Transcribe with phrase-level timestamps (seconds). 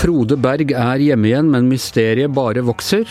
[0.00, 3.08] Frode Berg er hjemme igjen, men mysteriet bare vokser.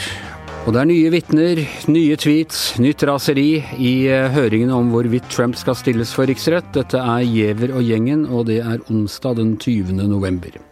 [0.66, 3.92] Og det er nye vitner, nye tweets, nytt raseri i
[4.36, 6.70] høringene om hvorvidt Trump skal stilles for riksrett.
[6.78, 9.98] Dette er Giæver og gjengen, og det er onsdag den 20.
[10.06, 10.69] november.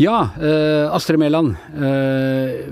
[0.00, 1.54] Ja, eh, Astrid Mæland.
[1.78, 2.66] Eh,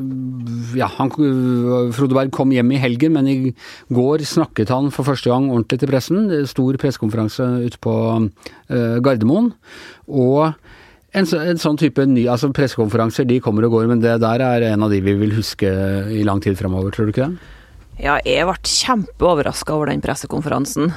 [0.75, 3.55] ja, Frode Berg kom hjem i helgen, men i
[3.95, 6.27] går snakket han for første gang ordentlig til pressen.
[6.51, 7.95] Stor pressekonferanse ute på
[8.27, 9.53] eh, Gardermoen.
[10.11, 10.51] Og
[11.15, 14.73] en, en, sånn type ny, altså Pressekonferanser de kommer og går, men det der er
[14.73, 15.71] en av de vi vil huske
[16.11, 17.51] i lang tid framover, tror du ikke det?
[18.01, 20.93] Ja, jeg ble kjempeoverraska over den pressekonferansen.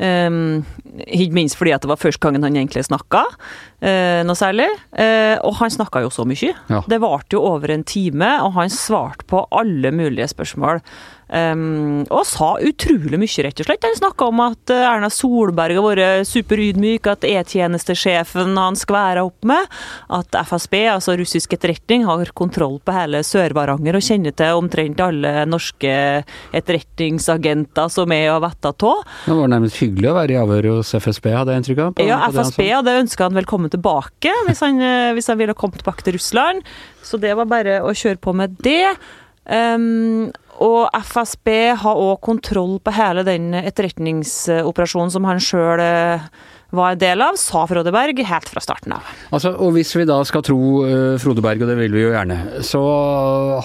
[0.00, 0.62] Um,
[1.04, 4.70] ikke minst fordi at det var første gangen han egentlig snakka uh, noe særlig.
[4.96, 6.54] Uh, og han snakka jo så mye.
[6.72, 6.80] Ja.
[6.88, 10.80] Det varte jo over en time, og han svarte på alle mulige spørsmål.
[11.30, 13.84] Um, og sa utrolig mye, rett og slett.
[13.86, 19.46] Han snakka om at eh, Erna Solberg har vært superydmyk, at E-tjenestesjefen han skværa opp
[19.46, 19.68] med,
[20.10, 25.46] at FSB, altså russisk etterretning, har kontroll på hele Sør-Varanger og kjenner til omtrent alle
[25.46, 25.94] norske
[26.56, 29.06] etterretningsagenter som er og vet av.
[29.28, 32.04] Det var nærmest hyggelig å være i avhør hos FSB, hadde jeg inntrykk av?
[32.10, 36.06] Ja, FSB hadde ønska han velkommen tilbake, hvis han, eh, hvis han ville kommet tilbake
[36.06, 36.66] til Russland.
[37.06, 38.96] Så det var bare å kjøre på med det.
[39.50, 46.26] Um, og FSB har òg kontroll på hele den etterretningsoperasjonen som han sjøl eh,
[46.76, 49.06] var en del av, sa Frode Berg helt fra starten av.
[49.34, 52.12] Altså, og Hvis vi da skal tro uh, Frode Berg, og det vil vi jo
[52.12, 52.82] gjerne, så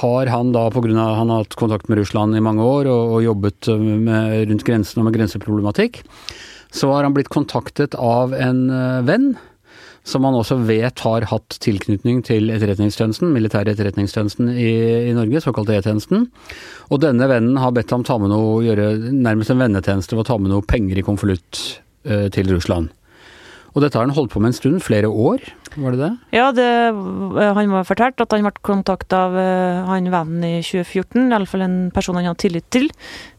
[0.01, 0.89] har han da pga.
[0.95, 5.03] han har hatt kontakt med Russland i mange år og, og jobbet med, rundt grensen
[5.03, 6.01] og med grenseproblematikk,
[6.73, 9.35] så har han blitt kontaktet av en uh, venn
[10.05, 14.73] som man også vet har hatt tilknytning til etterretningstjenesten, militære etterretningstjenesten i,
[15.09, 16.27] i Norge, såkalt E-tjenesten.
[16.93, 20.29] Og denne vennen har bedt ham ta med noe, gjøre nærmest en vennetjeneste ved å
[20.29, 21.63] ta med noe penger i konvolutt
[22.05, 22.93] eh, til Russland.
[23.75, 25.41] Og dette har han holdt på med en stund, flere år,
[25.75, 26.11] var det det?
[26.35, 26.67] Ja, det,
[27.57, 31.49] han var fortalt at han ble kontakta av eh, han vennen i 2014, i alle
[31.49, 32.91] fall en person han hadde tillit til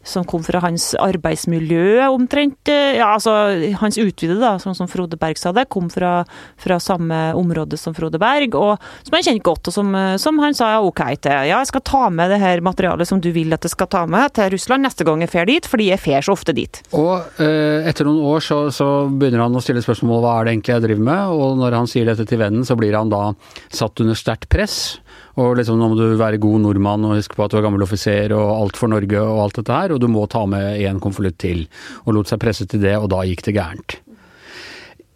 [0.07, 2.69] som kom fra hans arbeidsmiljø, omtrent.
[2.69, 3.33] Ja, altså
[3.81, 6.21] hans utvide, da, sånn som Frode Berg sa det, kom fra,
[6.61, 10.55] fra, samme område som Frode Berg, og som han kjente godt, og som, som, han
[10.57, 11.33] sa ja, ok til.
[11.49, 14.05] Ja, jeg skal ta med det her materialet som du vil at jeg skal ta
[14.09, 16.81] med til Russland neste gang jeg fer dit, fordi jeg fer så ofte dit.
[16.95, 20.55] Og eh, etter noen år så, så, begynner han å stille spørsmål hva er det
[20.55, 23.31] egentlig jeg driver med, og når han sier dette til vennen, så blir han da
[23.73, 24.99] satt under sterkt press.
[25.37, 27.85] Og liksom nå må du være god nordmann og huske på at du er gammel
[27.85, 31.01] offiser og alt for Norge og alt dette her, og du må ta med en
[31.03, 31.65] konvolutt til.
[32.05, 33.99] Og lot seg presse til det, og da gikk det gærent.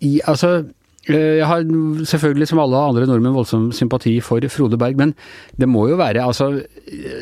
[0.01, 0.61] I, altså,
[1.15, 1.63] jeg har
[2.07, 5.15] selvfølgelig som alle andre nordmenn voldsom sympati for Frode Berg, men
[5.59, 6.51] det må jo være altså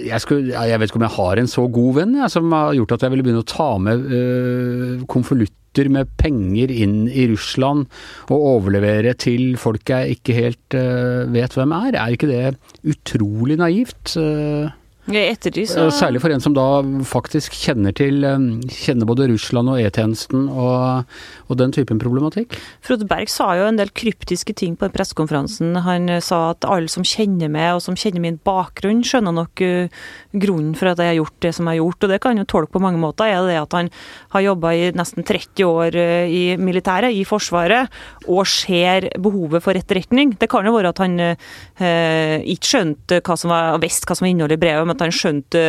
[0.06, 2.76] Jeg, skulle, jeg vet ikke om jeg har en så god venn jeg, som har
[2.78, 7.86] gjort at jeg ville begynne å ta med øh, konvolutter med penger inn i Russland
[8.34, 11.94] og overlevere til folk jeg ikke helt øh, vet hvem er.
[11.94, 12.58] Er ikke det
[12.90, 14.16] utrolig naivt?
[14.18, 14.74] Uh,
[15.18, 15.88] Ettertid, så...
[15.94, 16.66] Særlig for en som da
[17.08, 18.22] faktisk kjenner til
[18.70, 21.10] kjenner både Russland og E-tjenesten og,
[21.48, 22.56] og, den typen problematikk.
[22.86, 25.74] Frode Berg sa jo en del kryptiske ting på pressekonferansen.
[25.86, 30.06] Han sa at alle som kjenner meg og som kjenner min bakgrunn, skjønner nok uh,
[30.36, 32.06] grunnen for at jeg har gjort det som jeg har gjort.
[32.06, 33.30] Og det kan jo tolke på mange måter.
[33.30, 33.92] Er det at han
[34.36, 37.90] har jobba i nesten 30 år uh, i militæret, i Forsvaret,
[38.30, 40.36] og ser behovet for etterretning?
[40.40, 44.28] Det kan jo være at han eh, ikke skjønte hva som var, visste hva som
[44.28, 45.64] var innholdet i brevet, men at han skjønte,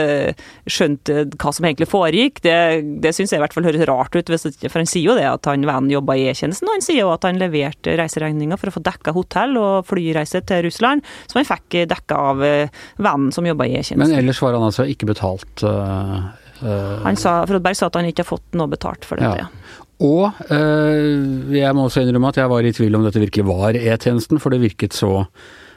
[0.68, 2.56] skjønte, hva som egentlig foregikk, det,
[3.04, 4.32] det syns jeg i hvert fall høres rart ut.
[4.32, 7.14] for han sier jo det at han vennen jobba i E-tjenesten, og han sier jo
[7.14, 11.48] at han leverte reiseregninger for å få dekka hotell og flyreise til Russland, som han
[11.48, 14.04] fikk dekka av eh, vennen som jobba i E-tjenesten.
[14.04, 15.64] Men ellers var han altså ikke betalt?
[15.64, 16.28] Uh,
[16.60, 19.46] han sa, Frodberg sa at han ikke har fått noe betalt for dette.
[19.46, 19.86] Ja.
[20.00, 23.76] Og øh, jeg må også innrømme at jeg var i tvil om dette virkelig var
[23.76, 25.24] E-tjenesten, for det virket så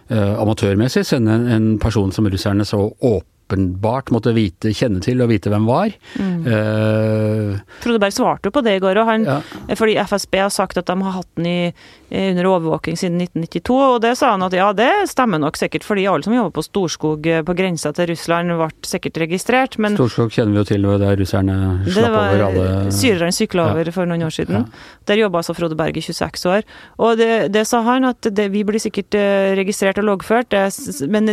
[0.10, 1.06] øh, amatørmessig.
[1.06, 5.66] Sende en, person som russerne så åpent åpenbart måtte vite, kjenne til og vite hvem
[5.68, 5.94] var.
[6.18, 6.46] Mm.
[6.48, 9.40] Uh, Frode Berg svarte jo på det i går, og han, ja.
[9.78, 11.74] fordi FSB har sagt at de har hatt den i,
[12.14, 13.78] under overvåking siden 1992.
[13.96, 16.66] Og det sa han at ja, det stemmer nok sikkert, fordi alle som jobber på
[16.66, 19.78] Storskog eh, på grensa til Russland, ble sikkert registrert.
[19.82, 21.58] Men Storskog kjenner vi jo til, der russerne
[21.88, 23.96] slapp over alle var syrerne sykla over ja.
[23.96, 24.64] for noen år siden.
[24.64, 25.00] Ja.
[25.10, 26.68] Der jobba altså Frode Berg i 26 år.
[27.04, 31.10] Og det, det sa han, at det, vi blir sikkert eh, registrert og loggført, det,
[31.12, 31.32] men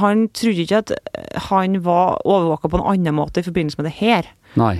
[0.00, 0.94] han trodde ikke at
[1.48, 4.28] han var overvåka på en annen måte i forbindelse med det her.
[4.60, 4.74] Nei.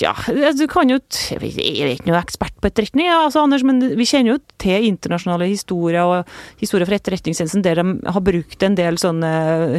[0.00, 0.14] Ja,
[0.54, 0.98] du kan jo
[1.32, 4.86] Jeg er ikke noe ekspert på etterretning, ja, altså, Anders, men vi kjenner jo til
[4.88, 6.30] internasjonale historier og
[6.60, 9.32] historier fra Etterretningstjenesten der de har brukt en del sånne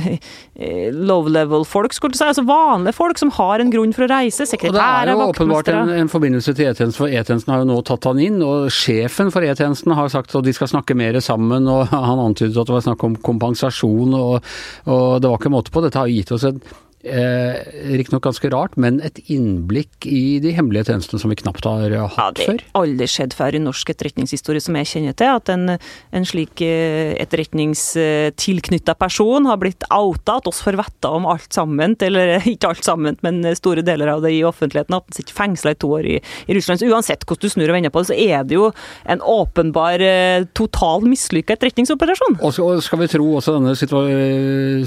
[0.03, 2.27] eh, low level-folk, skulle du si.
[2.27, 4.47] Altså vanlige folk som har en grunn for å reise.
[4.49, 5.13] Sekretærer, vaktmestere.
[5.13, 8.09] Det er jo åpenbart en, en, forbindelse til E-tjenesten, for E-tjenesten har jo nå tatt
[8.09, 8.39] han inn.
[8.43, 12.59] Og sjefen for E-tjenesten har sagt at de skal snakke mer sammen, og han antydet
[12.59, 14.55] at det var snakk om kompensasjon, og,
[14.89, 15.85] og det var ikke måte på.
[15.85, 16.73] Dette har gitt oss et
[17.03, 17.59] eh,
[17.97, 22.15] riktignok ganske rart, men et innblikk i de hemmelige tjenestene som vi knapt har hatt
[22.15, 22.17] før.
[22.17, 25.75] Ja, det har aldri skjedd før i norsk etterretningshistorie som jeg kjenner til, at en,
[25.75, 31.97] en slik eh, etterretningstilknytta person har blitt outa, at oss får vite om alt sammen,
[32.03, 35.75] eller ikke alt sammen, men store deler av det i offentligheten, at en sitter fengsla
[35.75, 36.17] i to år i,
[36.47, 36.81] i, Russland.
[36.81, 38.69] Så uansett hvordan du snur og vender på det, så er det jo
[39.09, 42.39] en åpenbar eh, total mislykka etterretningsoperasjon.
[42.43, 43.75] Og skal vi tro også denne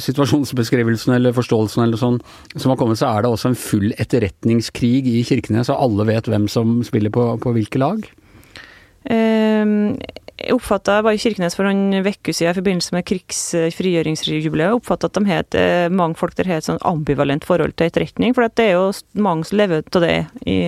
[0.01, 2.20] situasjonsbeskrivelsen eller forståelsen eller sånn sånn,
[2.56, 6.31] som har kommet, så er det også en full etterretningskrig i Kirkenes, så alle vet
[6.31, 8.06] hvem som spiller på, på hvilke lag?
[9.06, 9.97] Um,
[10.37, 15.31] jeg oppfatta bare Kirkenes for noen uker siden i forbindelse med krigsfrigjøringsjubileet oppfatta at de
[15.31, 18.35] het, eh, mange folk der har et sånn ambivalent forhold til etterretning.
[18.37, 20.59] For det er jo mange som lever av det i,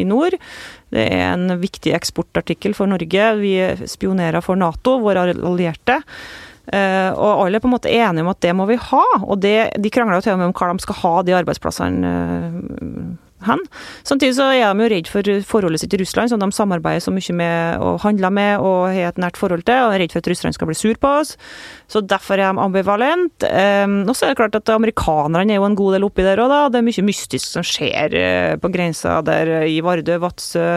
[0.00, 0.34] i, nord.
[0.90, 3.28] Det er en viktig eksportartikkel for Norge.
[3.38, 3.54] Vi
[3.86, 6.02] spionerer for Nato, våre allierte.
[6.64, 9.36] Uh, og alle er på en måte enige om at det må vi ha, og
[9.42, 13.10] det, de krangler jo til og med om hva de skal ha de arbeidsplassene uh,
[13.48, 13.62] hen.
[14.06, 17.14] Samtidig så er de jo redd for forholdet sitt til Russland, som de samarbeider så
[17.14, 20.24] mye med og handler med og har et nært forhold til, og er redd for
[20.24, 21.34] at Russland skal bli sur på oss.
[21.88, 23.44] Så derfor er de ambivalent.
[23.44, 26.40] Um, og så er det klart at amerikanerne er jo en god del oppi der
[26.42, 26.60] òg, da.
[26.72, 30.68] Det er mye mystisk som skjer uh, på grensa der uh, i Vardø, Vadsø.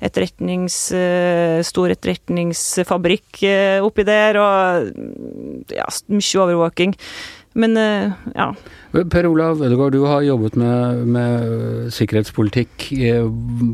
[0.00, 0.80] Etterretnings...
[0.96, 3.40] Uh, stor etterretningsfabrikk
[3.84, 6.94] oppi der, og ja, mye overvåking.
[7.56, 7.76] Men
[8.36, 8.50] ja.
[8.92, 12.84] Per Olav Ødegaard, du har jobbet med, med sikkerhetspolitikk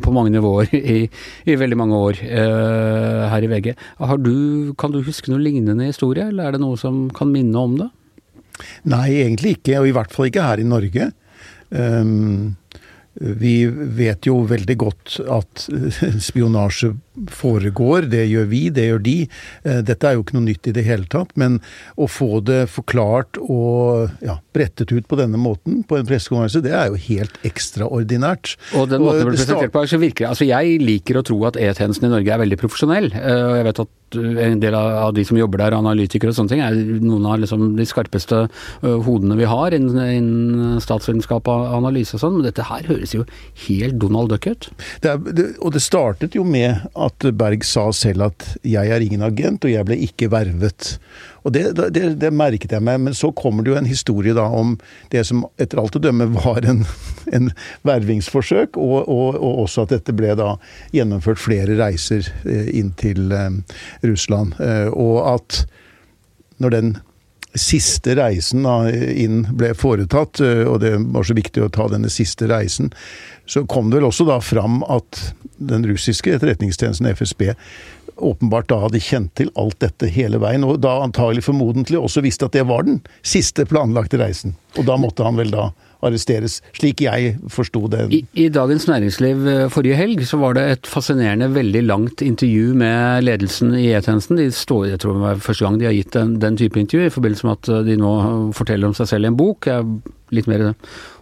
[0.04, 1.00] på mange nivåer i,
[1.46, 3.72] i, veldig mange år eh, her i VG.
[4.22, 4.36] Du,
[4.78, 7.90] kan du huske noe lignende historie, eller er det noe som kan minne om det?
[8.88, 11.10] Nei, egentlig ikke, og i hvert fall ikke her i Norge.
[11.72, 12.54] Um,
[13.14, 15.66] vi vet jo veldig godt at
[16.28, 16.94] spionasje
[17.32, 18.08] foregår.
[18.12, 19.16] Det gjør vi, det gjør de.
[19.68, 21.34] Eh, dette er jo ikke noe nytt i det hele tatt.
[21.40, 21.60] Men
[22.00, 26.72] å få det forklart og ja, brettet ut på denne måten på en pressekonferanse, det
[26.76, 28.56] er jo helt ekstraordinært.
[28.78, 31.58] Og den måten det blir presentert på, så virker Altså, jeg liker å tro at
[31.60, 33.12] E-tjenesten i Norge er veldig profesjonell.
[33.12, 36.52] Eh, og jeg vet at en del av de som jobber der, analytikere og sånne
[36.52, 41.74] ting, er noen av liksom de skarpeste eh, hodene vi har innen, innen statsvitenskap og
[41.78, 42.38] analyse og sånn.
[42.38, 43.26] Men dette her høres jo
[43.66, 44.70] helt Donald Duck ut.
[45.04, 49.00] Det er, det, og det startet jo med at Berg sa selv at 'jeg er
[49.04, 50.98] ingen agent, og jeg ble ikke vervet'.
[51.42, 54.46] Og det, det, det, merket jeg meg, men så kommer det jo en historie da
[54.46, 54.76] om
[55.14, 56.84] det som etter alt å dømme var en,
[57.36, 57.50] en
[57.88, 60.54] vervingsforsøk, og, og, og, også at dette ble da
[60.94, 64.54] gjennomført flere reiser eh, inn til eh, Russland.
[64.62, 65.64] Eh, og at
[66.62, 66.94] når den
[67.58, 72.46] siste reisen da, inn ble foretatt, og det var så viktig å ta denne siste
[72.48, 72.88] reisen,
[73.44, 75.18] så kom det vel også da fram at
[75.60, 77.50] den russiske etterretningstjenesten FSB
[78.16, 82.48] åpenbart da hadde kjent til alt dette hele veien, og da antagelig formodentlig også visste
[82.48, 84.56] at det var den siste planlagte reisen.
[84.78, 85.70] Og da måtte han vel da
[86.02, 88.08] arresteres, slik jeg forsto det.
[88.10, 92.72] I, I, Dagens Næringsliv eh, forrige helg så var det et fascinerende, veldig langt intervju
[92.78, 94.40] med ledelsen i E-tjenesten.
[94.40, 97.06] De står, jeg tror det var første gang de har gitt den, den type intervju,
[97.06, 98.16] i forbindelse med at eh, de nå
[98.56, 99.70] forteller om seg selv i en bok.
[100.32, 100.72] Litt mer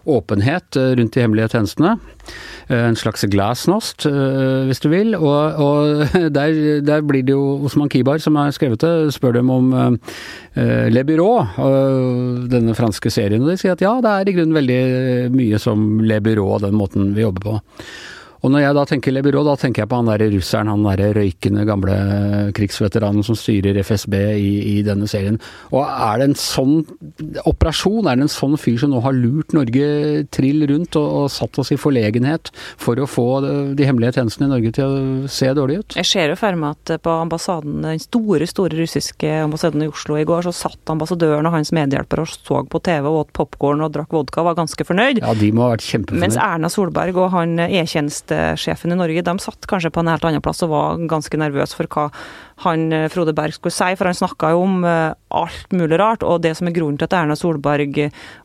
[0.09, 1.95] åpenhet eh, rundt de hemmelige tjenestene.
[2.67, 5.15] Eh, en slags glasnost, eh, hvis du vil.
[5.17, 6.05] Og, og
[6.37, 10.15] der, der, blir det jo Osman Kibar, som har skrevet det, spør dem om uh,
[10.91, 11.31] Le Byrå,
[12.51, 13.43] denne franske serien.
[13.43, 14.81] Og de sier at ja, det er i grunnen veldig
[15.35, 17.59] mye som Le Byrå, den måten vi jobber på.
[18.41, 20.85] Og når jeg da tenker Le Byrå, da tenker jeg på han derre russeren, han
[20.85, 21.97] derre røykende gamle
[22.57, 25.37] krigsveteranen som styrer FSB i, i, denne serien.
[25.69, 26.79] Og er det en sånn
[27.45, 31.27] operasjon, er det en sånn fyr som nå har lurt Norge trill rundt og, og
[31.33, 32.49] satt oss i forlegenhet
[32.81, 33.27] for å få
[33.77, 35.97] de hemmelige tjenestene i Norge til å se dårlig ut?
[36.01, 40.17] Jeg ser jo for meg at på ambassaden, den store, store russiske ambassaden i Oslo
[40.17, 43.85] i går, så satt ambassadøren og hans medhjelper og så på TV og åt popkorn
[43.85, 45.21] og drakk vodka og var ganske fornøyd.
[45.21, 46.25] Ja, de må ha vært kjempefornøyd.
[46.25, 50.25] Mens Erna Solberg og han E-tjeneste tjenestsjefen i Norge, de satt kanskje på en helt
[50.27, 52.09] annen plass og var ganske nervøse for hva
[52.65, 56.23] han eh, Frode Berg skulle si, for han snakka jo om eh, alt mulig rart.
[56.23, 57.97] Og det som er grunnen til at Erna Solberg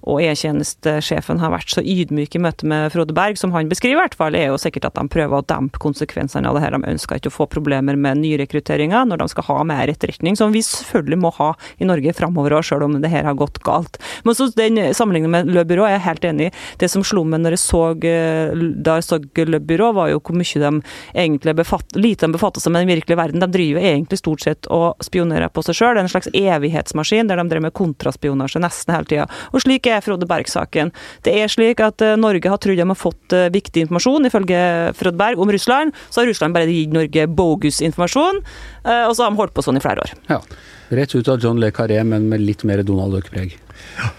[0.06, 4.02] og E-tjenestesjefen har vært så ydmyk i møte med Frode Berg, som han beskriver i
[4.04, 6.76] hvert fall, er jo sikkert at de prøver å dempe konsekvensene av det her.
[6.76, 10.54] De ønsker ikke å få problemer med nyrekrutteringa når de skal ha mer etterretning, som
[10.54, 14.00] vi selvfølgelig må ha i Norge framover òg, sjøl om det her har gått galt.
[14.26, 16.54] Men så den sammenligningen med Le Byrå er jeg helt enig i.
[16.80, 20.36] Det som slo meg når jeg så, da jeg så Le Byrå, var jo hvor
[20.36, 20.72] mye de
[21.16, 23.42] egentlig befatt, lite de befatter seg med den virkelige verden.
[23.42, 26.00] De driver egentlig stort sett og spionerer på seg sjøl.
[26.00, 26.30] En slags
[26.76, 29.26] evighetsmaskin der de drev med kontraspionasje nesten hele tida.
[29.52, 30.92] Og slik er Frode Berg-saken.
[31.24, 34.60] Det er slik at eh, Norge har trodd de har fått eh, viktig informasjon, ifølge
[34.98, 35.96] Frode Berg, om Russland.
[36.10, 38.42] Så har Russland bare gitt Norge bogus informasjon,
[38.84, 40.14] eh, og så har de holdt på sånn i flere år.
[40.30, 40.42] Ja.
[40.88, 43.56] Rett ut av John Le Carré, men med litt mer Donald Duck-preg.
[43.98, 44.12] Ja.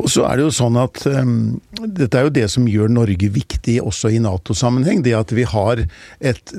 [0.00, 3.28] Og så er det jo sånn at um, Dette er jo det som gjør Norge
[3.34, 5.02] viktig også i Nato-sammenheng.
[5.04, 5.82] Det at vi har
[6.22, 6.52] et,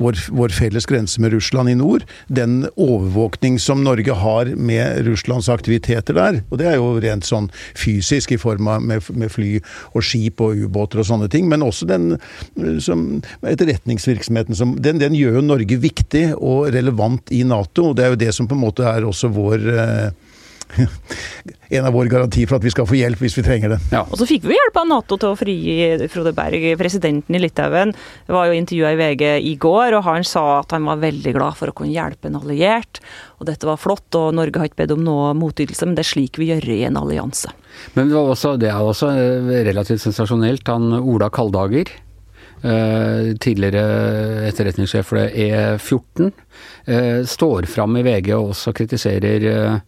[0.00, 2.06] vår, vår, felles grense med Russland i nord.
[2.32, 6.40] Den overvåkning som Norge har med Russlands aktiviteter der.
[6.50, 9.56] Og det er jo rent sånn fysisk i form av med, med fly
[9.92, 11.50] og skip og ubåter og sånne ting.
[11.50, 12.16] Men også den
[12.84, 13.06] som,
[13.42, 17.90] etterretningsvirksomheten som den, den, gjør jo Norge viktig og relevant i Nato.
[17.90, 20.21] og Det er jo det som på en måte er også vår uh,
[21.68, 23.78] en av våre garantier for at vi skal få hjelp hvis vi trenger det.
[23.92, 24.02] Ja.
[24.04, 27.94] Og så fikk vi hjelp av Nato til å frigi Frode Berg, presidenten i Litauen.
[28.26, 31.34] Det var jo intervjua i VG i går, og han sa at han var veldig
[31.36, 33.02] glad for å kunne hjelpe en alliert.
[33.40, 36.12] Og dette var flott, og Norge har ikke bedt om noe motytelse, men det er
[36.12, 37.52] slik vi gjør i en allianse.
[37.96, 40.68] Men det, også, det er også eh, relativt sensasjonelt.
[40.72, 41.92] Han Ola Kaldager,
[42.62, 49.80] Uh, tidligere etterretningssjef for E14, uh, står fram i VG og også kritiserer Eh,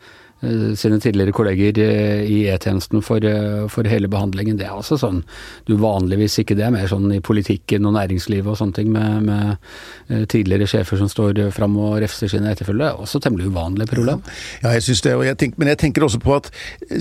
[0.79, 4.59] sine tidligere kolleger eh, i E-tjenesten for, eh, for, hele behandlingen.
[4.59, 5.23] Det er altså sånn
[5.69, 9.29] du vanligvis ikke det, er mer sånn i politikken og næringslivet og sånne ting med,
[9.29, 12.99] med tidligere sjefer som står fram og refser sine etterfølgere.
[13.05, 14.23] Også temmelig uvanlig, problem.
[14.63, 15.15] Ja, jeg syns det.
[15.29, 16.51] Jeg tenker, men jeg tenker også på at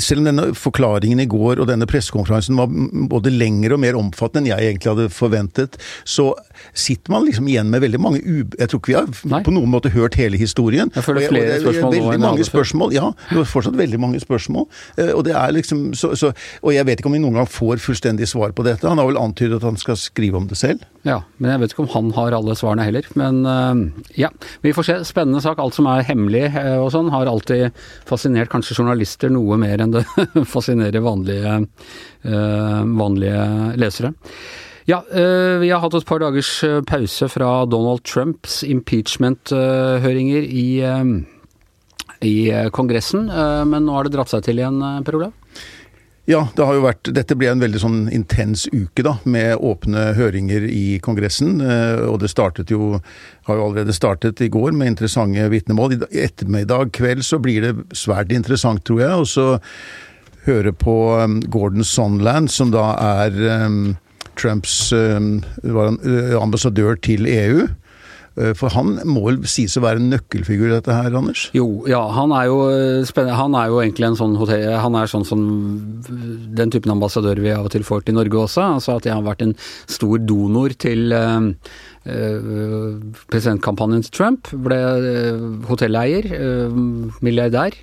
[0.01, 2.71] selv om denne forklaringen i går og denne pressekonferansen var
[3.11, 6.31] både lengre og mer omfattende enn jeg egentlig hadde forventet, så
[6.73, 8.43] sitter man liksom igjen med veldig mange u...
[8.59, 9.41] Jeg tror ikke vi har Nei.
[9.45, 10.91] på noen måte hørt hele historien.
[10.95, 13.09] Jeg føler flere spørsmål nå enn mange spørsmål, ja.
[13.33, 14.67] Det var fortsatt veldig mange spørsmål.
[14.97, 18.27] Eh, og liksom så, så, Og jeg vet ikke om vi noen gang får fullstendig
[18.29, 18.87] svar på dette.
[18.87, 20.85] Han har vel antydet at han skal skrive om det selv?
[21.07, 23.07] Ja, men jeg vet ikke om han har alle svarene heller.
[23.19, 24.31] Men uh, ja,
[24.63, 24.97] vi får se.
[25.09, 25.61] Spennende sak.
[25.61, 27.73] Alt som er hemmelig uh, og sånn, har alltid
[28.09, 30.05] fascinert kanskje journalister noe mer enn det
[30.53, 31.59] fascinerer vanlige,
[32.23, 33.43] vanlige
[33.79, 34.13] lesere.
[34.87, 36.49] Ja, vi har hatt et par dagers
[36.89, 40.67] pause fra Donald Trumps impeachment-høringer i
[42.23, 45.33] i eh, Kongressen, eh, men nå har det dratt seg til igjen, eh, Per Olav?
[46.29, 50.13] Ja, det har jo vært, dette ble en veldig sånn intens uke da, med åpne
[50.15, 51.57] høringer i Kongressen.
[52.07, 52.93] Og det startet jo,
[53.49, 55.97] har jo allerede startet i går med interessante vitnemål.
[56.07, 59.19] I ettermiddag kveld så blir det svært interessant, tror jeg.
[59.19, 59.49] Og så
[60.47, 60.95] høre på
[61.51, 63.35] Gordon Sonland, som da er
[63.67, 63.97] um,
[64.39, 65.41] Trumps um,
[66.39, 67.67] ambassadør til EU.
[68.39, 71.45] Eh, for han må vel sies å være en nøkkelfigur i dette her, Anders?
[71.53, 72.01] Jo, ja.
[72.15, 72.57] Han er jo,
[73.07, 73.37] spennende.
[73.37, 74.65] han er jo egentlig en sånn hotell...
[74.83, 75.43] Han er sånn som
[76.57, 78.65] den typen ambassadør vi av og til får til Norge også.
[78.79, 81.51] Altså at jeg har vært en stor donor til uh,
[83.29, 84.49] presidentkampanjen til Trump.
[84.65, 84.81] Ble
[85.69, 86.27] hotelleier,
[87.23, 87.77] milliardær.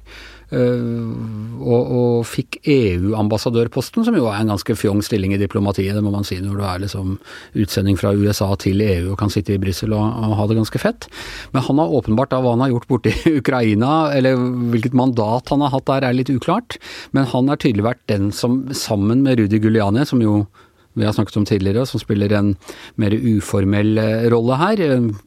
[0.50, 6.02] Eh, og, og fikk EU-ambassadørposten, som jo er en ganske fjong stilling i diplomatiet, det
[6.02, 7.19] må man si når du er liksom
[7.61, 10.83] utsending fra USA til EU og kan sitte i Brussel og, og, ha det ganske
[10.83, 11.07] fett.
[11.54, 14.40] Men han har åpenbart da hva han har gjort borti Ukraina, eller
[14.73, 16.80] hvilket mandat han har hatt der er litt uklart,
[17.16, 20.42] men han har tydelig vært den som sammen med Rudi Guliani, som jo
[20.92, 22.54] vi har snakket om tidligere, som spiller en
[22.99, 24.80] mer uformell eh, rolle her.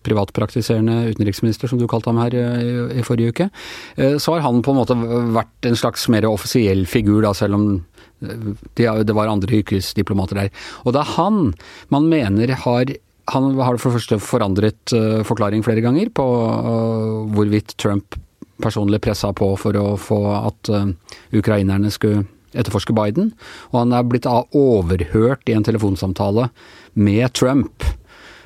[0.03, 3.47] Privatpraktiserende utenriksminister, som du kalte ham her eh, i, forrige uke.
[3.95, 4.97] Eh, så har han på en måte
[5.35, 7.67] vært en slags mer offisiell figur, da, selv om
[8.23, 10.51] det var andre yrkesdiplomater der.
[10.87, 11.39] Og det er han
[11.91, 12.93] man mener har
[13.31, 14.93] han har for det første forandret
[15.27, 16.23] forklaring flere ganger på
[17.35, 18.15] hvorvidt Trump
[18.63, 20.71] personlig pressa på for å få at
[21.35, 23.33] ukrainerne skulle etterforsker Biden,
[23.71, 26.49] og han er blitt overhørt i en telefonsamtale
[26.93, 27.85] med Trump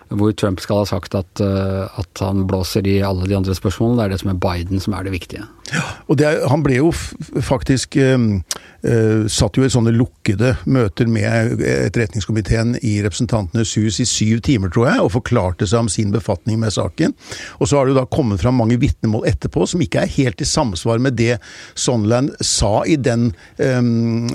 [0.07, 3.99] hvor Trump skal ha sagt at, uh, at, han blåser i alle de andre spørsmålene.
[3.99, 5.43] Det er det som er Biden som er det viktige.
[5.73, 6.91] Ja, og er, Han ble jo
[7.43, 8.27] faktisk uh,
[9.31, 14.85] Satt jo i sånne lukkede møter med etterretningskomiteen i Representantenes hus i syv timer, tror
[14.87, 17.15] jeg, og forklarte seg om sin befatning med saken.
[17.57, 20.45] Og så har det jo da kommet fram mange vitnemål etterpå som ikke er helt
[20.45, 21.39] i samsvar med det
[21.75, 23.81] Sondland sa i den, eh,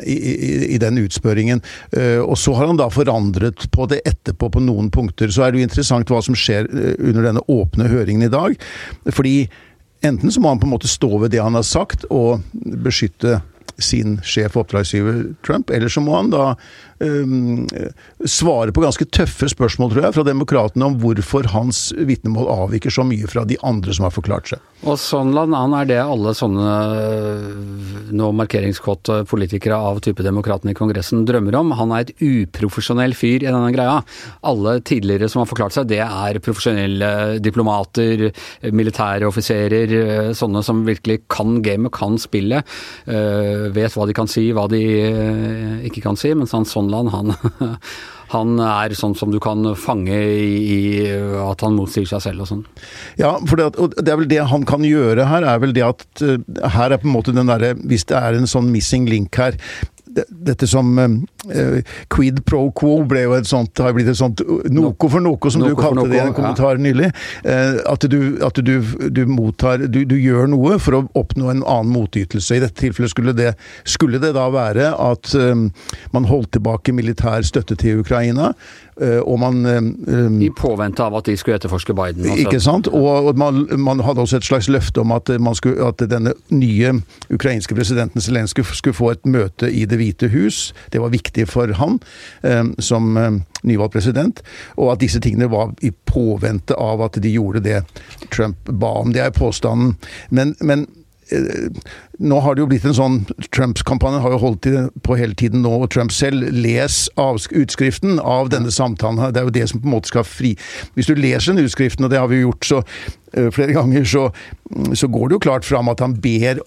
[0.03, 1.63] i, i, i den utspørringen.
[1.95, 5.33] Eh, og så har han da forandret på det etterpå på noen punkter.
[5.33, 8.59] Så er det jo interessant hva som skjer under denne åpne høringen i dag.
[9.15, 9.37] Fordi
[10.03, 13.41] enten så må han på en måte stå ved det han har sagt, og beskytte
[13.85, 16.45] sin sjef og oppdragsgiver Trump, eller så må han da
[17.03, 17.67] um,
[18.25, 23.05] svare på ganske tøffe spørsmål, tror jeg, fra demokratene om hvorfor hans vitnemål avviker så
[23.07, 24.63] mye fra de andre som har forklart seg.
[24.83, 26.71] Og Sondland han er det alle sånne
[28.19, 31.71] nå markeringskåte politikere av type demokratene i Kongressen drømmer om.
[31.79, 34.01] Han er et uprofesjonell fyr i denne greia.
[34.49, 37.13] Alle tidligere som har forklart seg, det er profesjonelle
[37.43, 38.29] diplomater,
[38.75, 39.95] militære offiserer,
[40.39, 42.67] sånne som virkelig kan gamet, kan spillet,
[43.75, 44.83] vet hva de kan si, hva de
[45.89, 46.33] ikke kan si.
[46.39, 47.35] Mens han Sonland, han
[48.33, 51.05] han er sånn som du kan fange i,
[51.43, 52.63] at han motsier seg selv og sånn.
[53.21, 56.07] Ja, for det, det, er vel det han kan gjøre her, er vel det at
[56.25, 56.39] uh,
[56.77, 59.57] her er på en måte den derre Hvis det er en sånn missing link her
[60.29, 61.79] dette som uh,
[62.13, 64.43] quid pro quo ble jo et sånt, har blitt et sånt
[64.73, 66.85] noco for noco, som noco du kalte det i en kommentar ja.
[66.87, 67.11] nylig.
[67.47, 68.75] Uh, at, du, at du,
[69.09, 72.59] du, mottar du, du, gjør noe for å oppnå en annen motytelse.
[72.59, 73.53] I dette tilfellet skulle det,
[73.89, 75.69] skulle det da være at um,
[76.15, 78.53] man holdt tilbake militær støtte til Ukraina.
[79.01, 82.27] Eh, og man um, I påvente av at de skulle etterforske Biden.
[82.27, 82.45] Altså.
[82.45, 82.89] Ikke sant.
[82.89, 86.93] Og man, man, hadde også et slags løfte om at, skulle, at denne nye
[87.33, 90.75] ukrainske presidenten Zelenskyj skulle få et møte i Det hvite hus.
[90.93, 91.99] Det var viktig for han
[92.79, 93.17] som
[93.63, 94.43] nyvalgt president.
[94.77, 97.83] Og at disse tingene var i påvente av at de gjorde det
[98.31, 99.13] Trump ba om.
[99.13, 99.97] Det er påstanden.
[100.31, 100.87] men, men
[102.23, 103.17] nå har det jo blitt en sånn
[103.55, 104.69] Trumps-kampanje har jo holdt
[105.05, 106.45] på hele tiden nå, og Trump selv.
[106.53, 109.33] Les utskriften av denne samtalen.
[109.33, 110.55] Det er jo det som på en måte skal fri
[110.95, 114.29] Hvis du leser den utskriften, og det har vi gjort så uh, flere ganger, så,
[114.95, 116.63] så, går det jo klart fram at han ber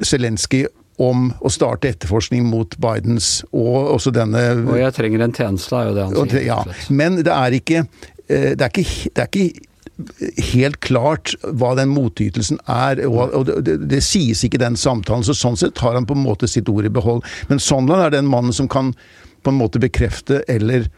[0.00, 0.66] Zelenskyj
[1.00, 5.88] om å starte etterforskning mot Bidens og også denne Og jeg trenger en tjeneste, er
[5.88, 6.44] jo det han sier.
[6.44, 6.60] Ja,
[6.92, 9.69] men det er ikke eh, det er ikke, det er ikke
[10.52, 13.02] helt klart hva den motytelsen er.
[13.06, 15.26] og, og det, det, sies ikke i den samtalen.
[15.26, 17.24] så Sånn sett har han på en måte sitt ord i behold.
[17.48, 18.94] Men Sondland er den mannen som kan
[19.42, 20.88] på en måte bekrefte eller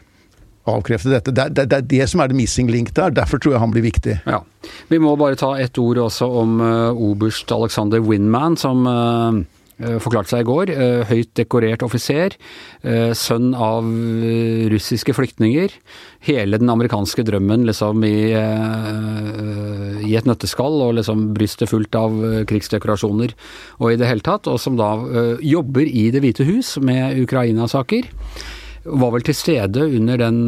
[0.69, 1.31] avkrefte dette.
[1.35, 3.11] Det, det, det, er det som er det missing link der.
[3.15, 4.19] Derfor tror jeg han blir viktig.
[4.25, 4.43] Ja.
[4.87, 9.43] Vi må bare ta ett ord også om uh, oberst Alexander Winman, som uh
[10.03, 10.71] forklarte seg i går.
[10.73, 12.35] Eh, høyt dekorert offiser.
[12.83, 13.87] Eh, sønn av
[14.73, 15.73] russiske flyktninger.
[16.27, 18.31] Hele den amerikanske drømmen liksom i,
[20.07, 22.15] i et nøtteskall, og liksom brystet fullt av
[22.47, 23.33] krigsdekorasjoner
[23.81, 24.47] og i det hele tatt.
[24.47, 24.95] Og som da
[25.43, 28.07] jobber i Det hvite hus med Ukraina-saker
[28.83, 30.39] var vel til stede under den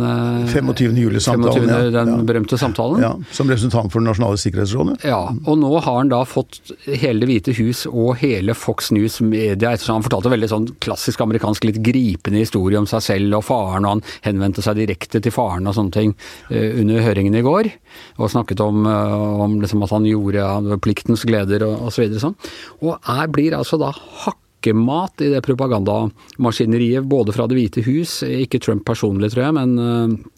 [0.52, 0.90] 25.
[0.92, 1.70] Eh, juli-samtalen.
[1.70, 1.78] Ja.
[1.94, 2.18] Den ja.
[2.28, 3.02] berømte samtalen.
[3.04, 4.98] Ja, Som representant for Det nasjonale sikkerhetsrådet.
[5.08, 9.22] Ja, og nå har han da fått hele Det hvite hus og hele Fox News
[9.24, 13.46] Media ettersom Han fortalte veldig sånn klassisk amerikansk, litt gripende historie om seg selv og
[13.48, 16.16] faren, og han henvendte seg direkte til faren og sånne ting
[16.52, 17.72] eh, under høringen i går.
[18.20, 22.10] Og snakket om, eh, om liksom at han gjorde pliktens gleder og osv.
[22.16, 22.40] Så sånn.
[22.84, 24.40] Og er, blir altså da hakk
[24.74, 29.78] mat i det propagandamaskineriet, både fra Det hvite hus, ikke Trump personlig, tror jeg, men
[29.78, 30.32] eh,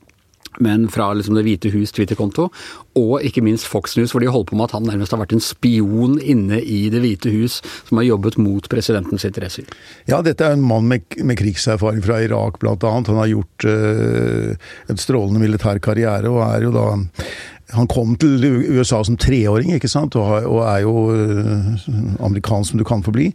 [0.60, 2.48] men fra liksom Det hvite hus Twitter-konto,
[2.98, 5.36] og ikke minst Fox News, hvor de holder på med at han nærmest har vært
[5.38, 9.68] en spion inne i Det hvite hus, som har jobbet mot presidentens interesser.
[10.10, 13.12] Ja, dette er en mann med, med krigserfaring fra Irak, annet.
[13.12, 14.56] Han har gjort øh,
[14.90, 16.88] en strålende militær karriere, og er jo da
[17.76, 18.44] han kom til
[18.78, 21.88] USA som treåring, ikke sant, og, er jo øh,
[22.24, 23.28] amerikansk som du kan få bli.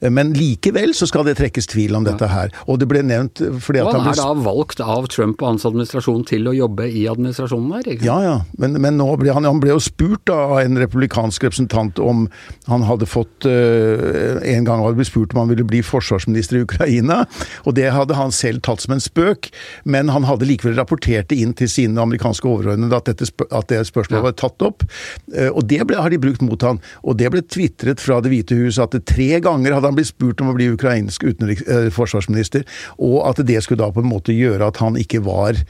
[0.00, 2.52] Men likevel så skal det trekkes tvil om dette her.
[2.66, 4.14] Og det ble nevnt fordi at han ble...
[4.14, 7.84] er da valgt av Trump og hans administrasjon til å jobbe i administrasjonen?
[7.84, 8.06] Ikke?
[8.06, 8.36] Ja, ja.
[8.60, 12.26] Men, men ble han, han, ble jo spurt av en republikansk representant om
[12.70, 16.64] han hadde fått uh, En gang hadde blitt spurt om han ville bli forsvarsminister i
[16.64, 17.22] Ukraina.
[17.68, 19.50] Og det hadde han selv tatt som en spøk,
[19.84, 23.74] men han hadde likevel rapportert det inn til sine amerikanske overordnede at dette at at
[23.74, 24.86] det spørsmålet var tatt opp.
[25.34, 26.80] Eh, og det ble, har de brukt mot han.
[27.02, 30.40] Og det ble tvitret fra Det hvite hus at tre ganger hadde han blitt spurt
[30.42, 32.64] om å bli ukrainsk utenriks, eh, forsvarsminister,
[33.02, 35.60] og at det skulle da på en måte gjøre at han ikke var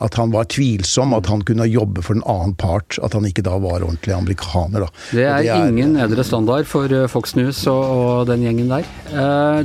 [0.00, 2.96] at han var tvilsom, at han kunne jobbe for en annen part.
[3.04, 4.86] At han ikke da var ordentlig amerikaner.
[4.86, 5.02] Da.
[5.12, 8.72] Det er, det er ingen nedre standard for eh, Fox News og, og, den gjengen
[8.72, 8.88] der.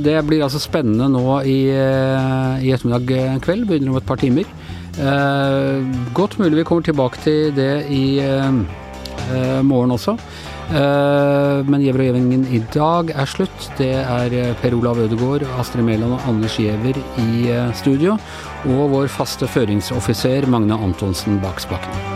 [0.04, 3.64] Det blir altså spennende nå i, i ettermiddag kveld.
[3.70, 4.44] Begynner om et par timer.
[4.96, 5.84] Eh,
[6.16, 8.48] godt mulig vi kommer tilbake til det i eh,
[9.28, 10.16] eh, morgen også.
[10.66, 13.68] Men Gjever og Gjevingen i dag er slutt.
[13.78, 18.18] Det er Per Olav Ødegaard, Astrid Mæland og Anders Giæver i studio.
[18.66, 22.15] Og vår faste føringsoffiser Magne Antonsen bak spaken.